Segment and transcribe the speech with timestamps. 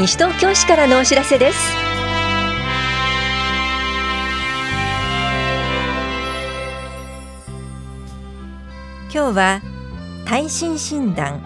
[0.00, 1.58] 西東京市からのお知らせです。
[9.12, 9.60] 今日は
[10.24, 11.42] 耐震診断。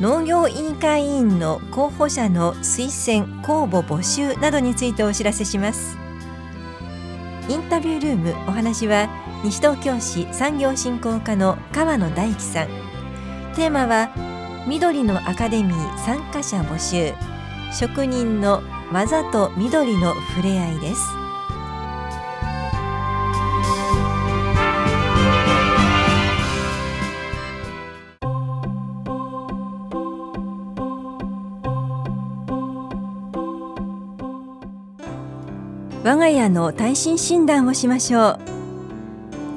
[0.00, 5.98] 農業委員会委員の候補者の推薦公募募集などについてお知らせします。
[7.48, 9.08] インタビュールームお話は
[9.42, 12.68] 西東京市産業振興課の川野大樹さん。
[13.56, 14.29] テーマは
[14.66, 17.14] 緑のアカデミー参加者募集。
[17.72, 21.00] 職人の技と緑の触れ合いです。
[36.02, 38.38] 我が家の耐震診断をしましょう。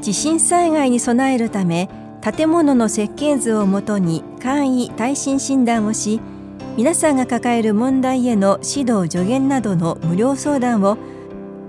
[0.02, 1.90] 地震災害に備えるため
[2.22, 6.20] 建物の設計図をもとに簡易耐震診断をし
[6.76, 10.98] 皆さんが抱える問題への指導助言などの無料相談を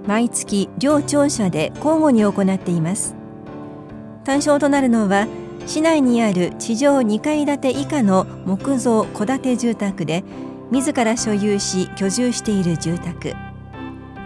[0.08, 3.14] 毎月両庁舎で交互に行っています。
[4.24, 5.28] 対象となるのは
[5.66, 10.24] 市内にある地上2階建て以下の木造戸建て住宅で
[10.72, 13.34] 自ら所有し居住している住宅。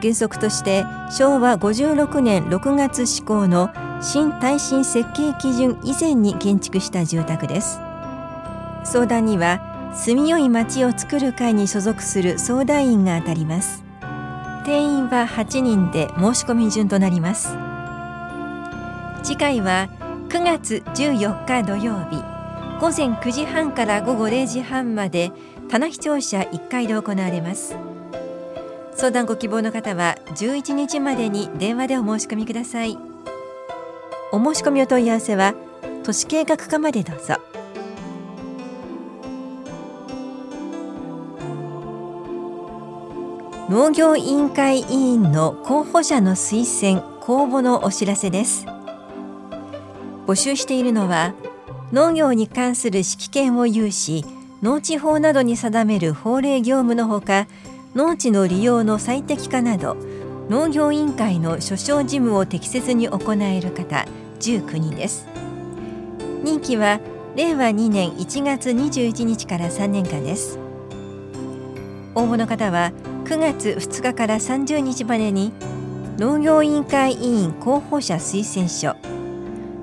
[0.01, 3.69] 原則として昭和56年6月施行の
[4.01, 7.88] 新耐震設計基準以前に建築した住宅です。
[8.91, 13.85] 相談には住みよい町を作る会に所属する相談員が当たります。
[14.65, 17.51] 定員は8人で申し込み順となります。
[19.23, 19.91] 次回は
[20.31, 22.17] 9月14日土曜日
[22.81, 25.33] 午前9時半から午後0時半まで
[25.69, 27.77] 棚視聴者1階で行われます。
[28.95, 32.97] 相談ご希望の方は11日までに電話でお申し込みください。
[34.33, 35.55] お申し込みお問い合わせは
[36.05, 37.37] 都市計画課までどうぞ。
[43.69, 48.65] 農業委員会委員の候補者の推薦公募のお知らせです。
[50.27, 51.35] 募集しているのは
[51.93, 54.25] 農業に関する指揮権を有し
[54.63, 57.47] 農地法などに定める法令業務のほか
[57.95, 59.99] 農地の利用の最適化など
[60.49, 64.07] 農業委員会の所掌事務を適切に行える方
[64.41, 65.29] 19人です。
[66.43, 67.01] 任期は
[67.37, 70.59] 令和2年1月21日から3年間です。
[72.15, 72.93] 応募の方は
[73.29, 75.53] 9月2日から30日までに
[76.17, 78.97] 農業委員会委員候補者推薦書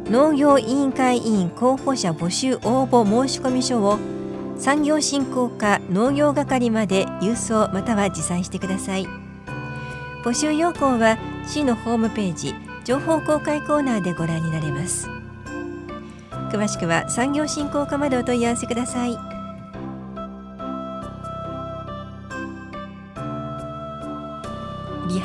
[0.09, 4.00] 農業委員会委員候補者募集応募申込書を
[4.57, 9.05] 産業振興課農業係まで郵送または持参してください。
[10.23, 15.07] 募集要項は市のホームページ情報公開コーナーでご覧になれます。
[16.51, 19.34] 詳しくは産業振興課までお問い合わせください。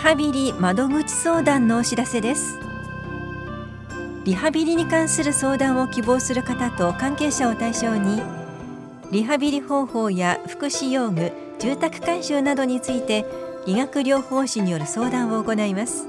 [0.03, 2.59] ハビリ窓口相談のお知らせです。
[4.25, 8.23] リハビリに関する相談を希望する方と関係者を対象に
[9.13, 13.27] リハビリ方法や福祉用具住宅改修などについて
[13.67, 16.07] 理学療法士による相談を行います。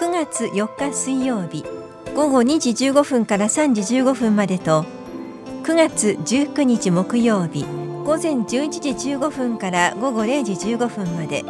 [0.00, 1.64] 9月4日水曜日
[2.16, 4.84] 午後2時15分から3時15分までと
[5.62, 7.64] 9月19日木曜日
[8.04, 11.44] 午前11時15分から午後0時15分まで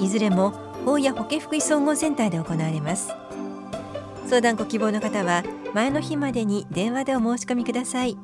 [0.00, 0.50] いずれも
[0.84, 3.12] 法や保健福祉総合センターで行われます。
[4.26, 5.42] 相談ご希望の方は
[5.74, 8.16] 前の日までに電話でお申し込みください。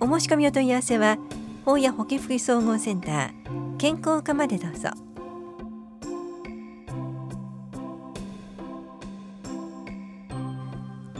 [0.00, 1.16] お申し込みお問い合わせは
[1.64, 4.90] 法や保健福祉総合センター健康課までどうぞ。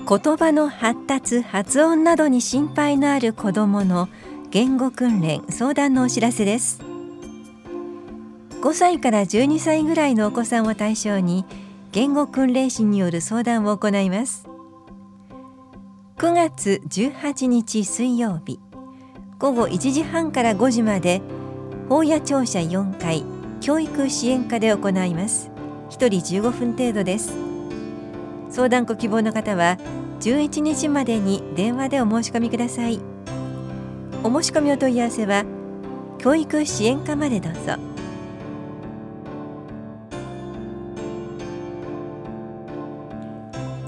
[0.08, 4.08] 言葉の発達発音などに心配のある子どもの
[4.50, 6.85] 言語訓練相談のお知らせです。
[8.66, 11.44] 5歳から12歳ぐらいのお子さんを対象に
[11.92, 14.48] 言語訓練士による相談を行います。
[16.16, 18.58] 9月18日水曜日
[19.38, 21.22] 午後1時半から5時まで
[21.88, 23.24] 法屋庁舎4階
[23.60, 25.48] 教育支援課で行います。
[25.90, 27.36] 1人15分程度です。
[28.50, 29.78] 相談ご希望の方は
[30.18, 32.98] 11日までに電話でお申し込みください。
[34.24, 35.44] お申し込みお問い合わせは
[36.18, 37.85] 教育支援課までどうぞ。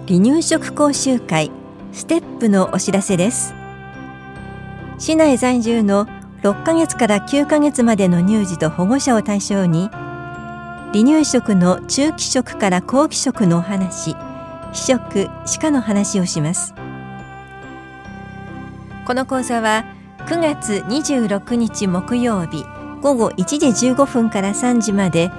[0.09, 1.51] 離乳食講習会
[1.93, 3.53] ステップのお知らせです。
[4.99, 6.07] 市内在住の
[6.41, 9.91] 6ヶ月から9ヶ月までの乳児と保護者を対象に
[10.95, 14.17] 離乳食の中期食から後期食のお話
[14.73, 16.73] 非食歯科の話をします。
[19.07, 19.85] この講座は
[20.21, 22.65] 9月26日木曜日
[23.03, 25.31] 午後1時15分から3時まで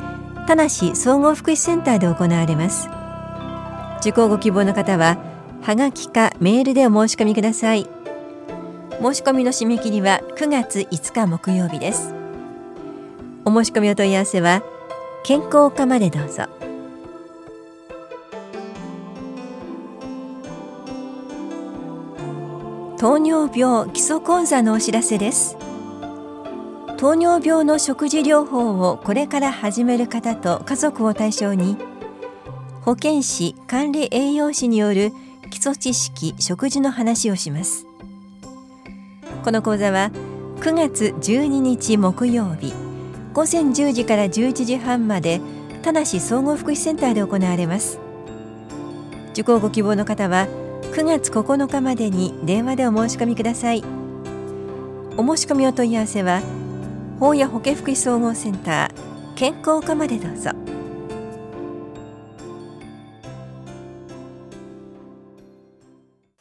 [0.45, 2.98] 田梨総合福祉センターで行われます。
[3.99, 5.17] 受講ご希望の方は
[5.61, 7.87] はがきかメールでお申し込みください。
[9.01, 12.13] 申し込みの締め切りは9月5日木曜日です。
[13.45, 14.61] お申し込みお問い合わせは
[15.23, 16.43] 健康課までどうぞ。
[22.97, 25.57] 糖尿病基礎講座のお知らせです。
[26.97, 31.77] 糖尿病の食事療法をこれから始める方と家族を対象に
[32.89, 35.11] 保健師管理栄養士による
[35.51, 37.85] 基礎知識食事の話をします。
[39.43, 40.09] この講座は
[40.61, 42.73] 9月12日木曜日
[43.31, 45.39] 午前10時から11時半まで
[45.83, 47.99] 田梨総合福祉センターで行われます。
[49.33, 50.47] 受講ご希望の方は
[50.93, 53.83] 9月9日までに電話でお申し込みください。
[55.15, 56.41] お申し込みお問い合わせは
[57.19, 60.58] 法や保健福祉総合センター健康課までどうぞ。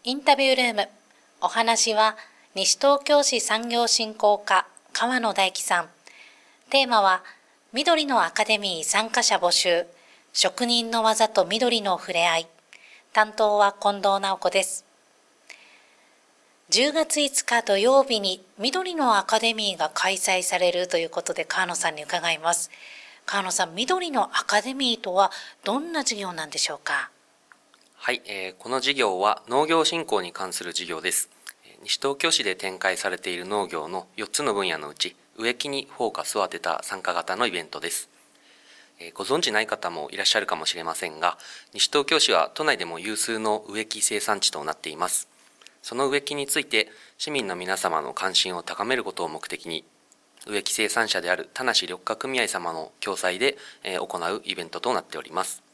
[0.09, 0.89] インタビュールーム。
[1.43, 2.17] お話は
[2.55, 5.89] 西東京市産業振興課川野大樹さん。
[6.71, 7.23] テーマは
[7.75, 9.85] 緑のアカデミー参加者募集。
[10.33, 12.47] 職人の技と緑の触れ合い。
[13.13, 14.87] 担当は近藤直子です。
[16.71, 22.71] 10月5日土曜日に緑のアカデミーが開催されるということで川野さんに伺います。
[23.27, 25.31] 川野さん緑のアカデミーとは
[25.65, 27.11] どんな授業なんでしょうか？
[28.01, 31.29] はい、えー、この授業は農業振興に関する授業です。
[31.83, 38.09] 西東京市で展開されている農業の4つの分野のうち、植木にフォーカスを当てた参加型のイベントです。
[38.99, 41.37] えー、ご存知ない方もいらっしゃるかもしれませんが、
[41.75, 45.29] 西東京市は都内でも有数の植木生産地となっています。
[45.83, 49.85] その植木について市民の皆様の関心を高めることを目的に、
[50.47, 55.68] 植木生産者である田無緑化組合様の共催でえ行うイベントとなっております。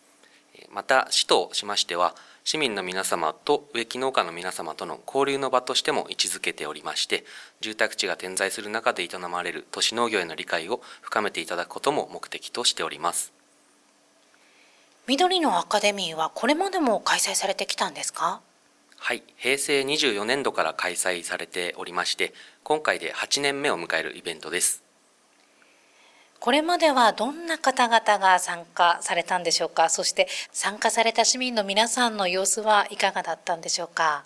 [0.75, 7.25] また市としましては市民の皆様と植木農家の皆様との交流の場としても位置づけておりまして
[7.61, 13.33] 住宅地が点在する中で営まれる都市農業への理解を深めていただくことも目的としております。
[15.07, 18.41] 緑のアカデミーはこれまでも開催されてきたんですか？
[18.99, 22.33] はい平成24年度から開催されておりまして
[22.63, 24.84] 今回で8年目を迎えるイベントです
[26.45, 29.89] これまではどんな方々が参加されたんでしょうか？
[29.89, 34.25] そして参加された市民の皆さんの様子はいかがだったんでしょうか？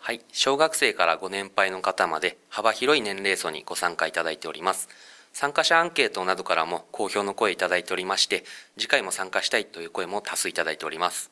[0.00, 4.88] はい小学生からご年配の方まで幅広い年齢層にご参加いただいております。
[5.32, 8.42] 参加者アンケートなどからも好評の声いただいておりまして
[8.76, 11.30] 次回も参加したいという声も多数いただいております。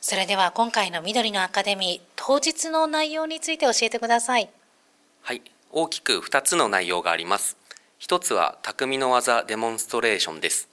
[0.00, 4.48] それでは今回の緑のアカデミー当日の内容について教えてください。
[5.20, 5.42] はい
[5.72, 7.58] 大きく2つの内容があります
[7.98, 10.68] 一つは匠の技デモンストレーションです。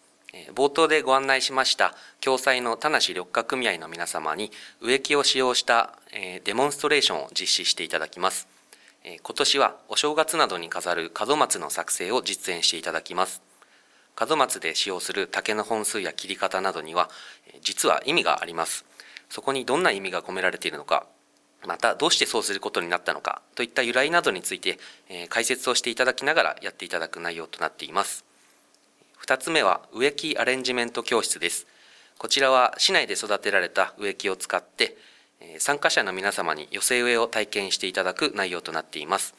[0.56, 5.98] 冒頭でご案内しました共催の田無緑化組合の皆様に植木を使用した
[6.44, 8.50] デモンストレーションを実施していただきます。
[9.06, 13.42] 今年はお正月などに飾る門松の作成を実演していただきます。
[14.20, 17.10] 門松で使用する竹の本数や切り方などには
[17.62, 18.84] 実は意味があります。
[19.30, 21.06] そこにどんな意味が込められているのか
[21.68, 24.80] またどうしてそうすることになったのかといった由来などについて、
[25.10, 28.26] え解説をしていただきながらやっていただく内容となっています。
[29.26, 31.68] 2つ目は植木アレンジメント教室です。
[32.18, 34.96] こちらは市内で育てられた植木を使って
[35.44, 39.36] え参加者の皆様に寄せ植えを体験していただく内容となっています。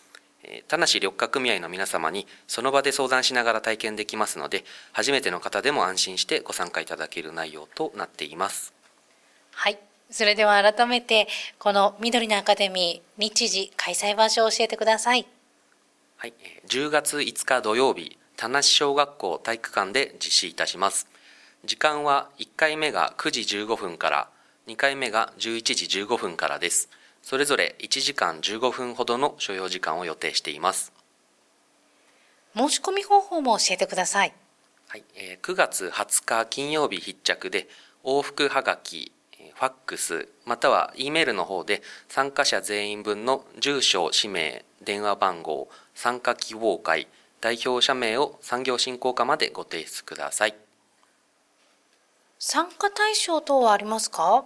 [0.69, 8.75] 田無緑化組合の皆様にその場で相談しながら体験できますので初めての方でも安心してご参加いただける内容となっています。
[9.53, 9.79] はい。
[10.15, 11.27] それでは改めて
[11.59, 15.27] この緑のアカデミー日時開催場所を教えてください。
[16.19, 16.35] はい
[16.69, 21.09] 10月5日土曜日田無小学校体育館で実施いたします。
[21.65, 24.29] 時間は1回目が9時15分から
[24.69, 26.89] 2回目が11時15分からです。
[27.21, 30.93] それぞれ1時間15分ほどの所要時間を予定しています。
[32.57, 34.33] 申し込み方法も教えてください。
[34.87, 35.03] はい、
[35.43, 37.67] 9月20日金曜日必着で
[38.05, 39.11] 往復はがき
[39.55, 47.09] ファックスまたは E メールの方で参加者全員分の住所、氏名、電話番号、参加希望会、
[47.41, 50.55] 代表者名を産業振興課までご提出ください。
[52.39, 54.45] 参加対象等はありますか？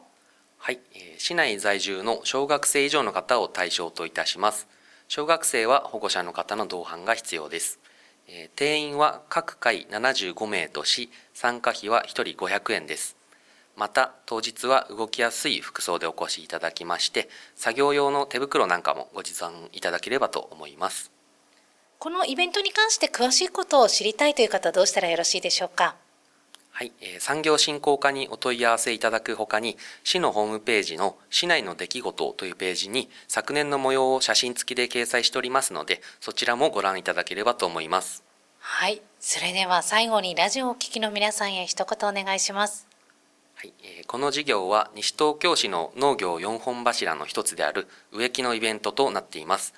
[0.59, 0.81] はい、
[1.19, 4.69] 市内在住の小学生以上の方を対象といたします。
[5.09, 7.81] 小学生は保護者の方の同伴が必要です。
[8.57, 13.17] 定員は各回75名とし、参加費は1人500円です。
[13.79, 21.13] また当日は動きやすい服装でお越しいただきまして作業用の手袋なんかもご持参いただければと思います。
[22.01, 25.97] このイベントに関して詳しいことを知りたいという方はどうしたらよろしいでしょうか？
[26.71, 38.25] はい、えー、産業振興課にお問い合わせいただくほかに市のホームページの市内の出来事というページに昨年の模様を写真付きで掲載しておりますのでそちらもご覧いただければと思います。
[38.59, 42.88] はいそれでは最後にラジオをお聞きの皆さんへ一言お願いします
[43.59, 49.75] はい、え、この事業は西東京市の農業4本柱の一つである植木のイベントとなっています。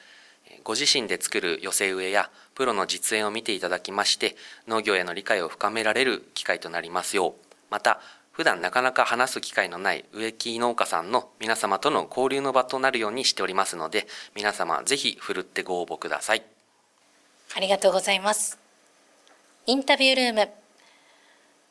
[0.64, 4.36] ご自身で作る寄せ植えやプロの実演を見ていただきまして
[4.68, 7.32] 農業への理解を深められる機会となりますよう。
[7.70, 14.06] また普段なかなか話す機会のない植木農家さんの皆様との交流の場となるようにしておりますので
[14.36, 16.42] 皆様ぜひふるってご応募ください。
[17.56, 18.58] ありがとうございます。
[19.64, 20.50] インタビュールーム。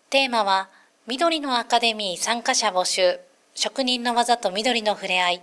[0.09, 0.69] テーマは
[1.09, 3.19] 緑のアカデミー参加者募集
[3.55, 5.41] 職人の技と緑の触れ合い。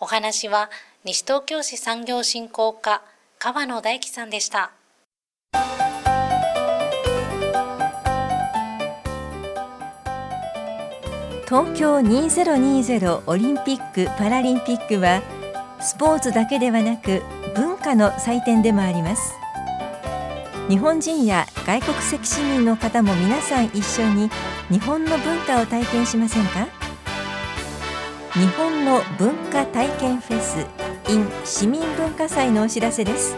[0.00, 0.70] お話は
[1.04, 3.02] 西東京市産業振興課
[3.38, 4.72] 川野大樹さんでした。
[11.44, 15.20] 東京2020オリンピック・パラリンピックは
[15.78, 17.22] スポーツだけではなく
[17.54, 19.34] 文化の祭典でもあります。
[20.68, 24.28] 日本人や外国籍市民の方も皆さん一緒に
[24.68, 26.66] 日本の文化を体験しませんか？
[28.32, 30.66] 日本の文化体験フェス
[31.08, 33.36] in 市民文化祭のお知らせです。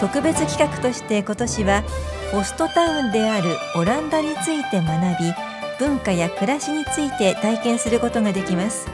[0.00, 1.84] 特別企画として今年は
[2.32, 5.32] ホストタウンであるオランダについて学び
[5.78, 8.88] 文化や暮らしについて体験することができます。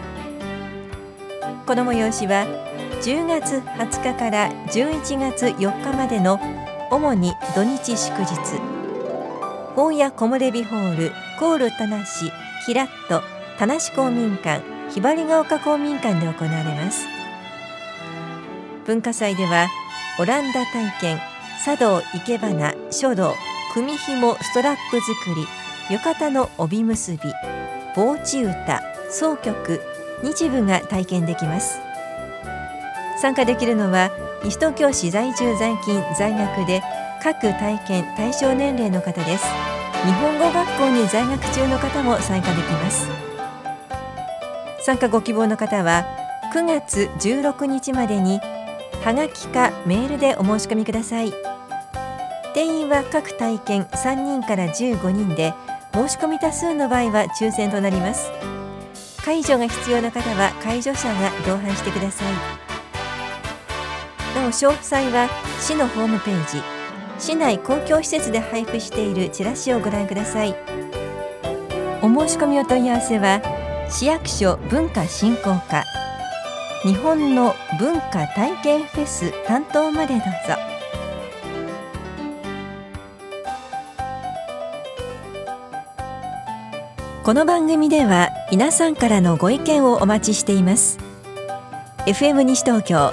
[1.66, 2.44] この催しは
[3.02, 6.38] 10月20日から11月4日までの
[6.88, 8.28] 主に土日祝日。
[9.74, 11.96] 大谷木漏れ日ホールコール田無
[12.64, 13.24] キラット
[13.58, 17.08] 田無公民館ひばりが丘公民館で行われます。
[18.86, 19.66] 文化祭では
[20.20, 21.18] オランダ体験
[21.64, 23.34] 茶道生け花書道
[23.74, 25.48] 組紐ストラップ作り
[25.92, 27.18] 浴衣の帯結び
[27.96, 28.80] 防地歌
[29.10, 29.80] 総曲
[30.22, 31.80] 日舞が体験できます。
[33.20, 34.10] 参加できるのは
[34.44, 36.82] 西東京市在住在勤在学で
[37.22, 39.46] 各体験対象年齢の方です。
[40.04, 43.08] 日本語学校に在学中の方も参加できます。
[44.80, 46.04] 参加ご希望の方は
[46.52, 48.40] 9月16日までに
[49.04, 51.32] はがきかメールでお申し込みください。
[52.54, 55.54] 定員は各体験3人から15人で
[55.94, 58.30] 申し込み多数の場合は抽選となります。
[59.24, 62.61] 介助が必要な方は介助者が同伴してください。
[64.42, 65.28] なお詳細は
[65.60, 66.62] 市のホームページ
[67.18, 70.56] 市内公共施設で配布しているチラシをご覧ください。
[72.02, 73.40] お申し込みお問い合わせは
[73.88, 75.84] 市役所文化振興課
[76.82, 80.56] 日本の文化体験フェス担当までどうぞ。
[87.22, 90.98] この番組では皆さんからのご意見をお待ちしています。
[92.06, 93.12] FM 西東京